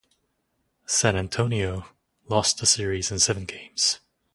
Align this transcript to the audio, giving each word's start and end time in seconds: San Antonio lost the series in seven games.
San 0.87 1.15
Antonio 1.15 1.85
lost 2.27 2.57
the 2.57 2.65
series 2.65 3.11
in 3.11 3.19
seven 3.19 3.45
games. 3.45 3.99